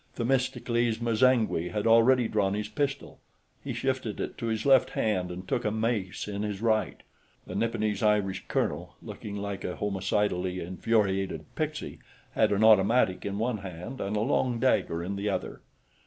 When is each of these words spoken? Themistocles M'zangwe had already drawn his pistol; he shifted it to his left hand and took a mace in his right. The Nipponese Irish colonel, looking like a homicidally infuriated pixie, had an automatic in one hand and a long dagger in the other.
Themistocles 0.15 0.99
M'zangwe 0.99 1.69
had 1.69 1.85
already 1.85 2.27
drawn 2.27 2.55
his 2.55 2.67
pistol; 2.69 3.19
he 3.63 3.71
shifted 3.71 4.19
it 4.19 4.35
to 4.39 4.47
his 4.47 4.65
left 4.65 4.89
hand 4.89 5.29
and 5.29 5.47
took 5.47 5.63
a 5.63 5.69
mace 5.69 6.27
in 6.27 6.41
his 6.41 6.59
right. 6.59 7.01
The 7.45 7.53
Nipponese 7.53 8.01
Irish 8.01 8.45
colonel, 8.47 8.95
looking 9.03 9.35
like 9.35 9.63
a 9.63 9.75
homicidally 9.75 10.59
infuriated 10.59 11.45
pixie, 11.53 11.99
had 12.31 12.51
an 12.51 12.63
automatic 12.63 13.27
in 13.27 13.37
one 13.37 13.59
hand 13.59 14.01
and 14.01 14.15
a 14.17 14.21
long 14.21 14.57
dagger 14.59 15.03
in 15.03 15.17
the 15.17 15.29
other. 15.29 15.61